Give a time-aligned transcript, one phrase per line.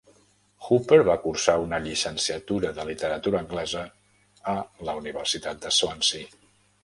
[0.67, 3.85] Hooper va cursar una llicenciatura de Literatura anglesa
[4.57, 4.57] a
[4.89, 6.35] la Universitat de Swansea.